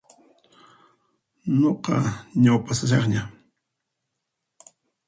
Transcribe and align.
Nuqa 1.59 1.95
ñaupashasaqña. 2.41 3.23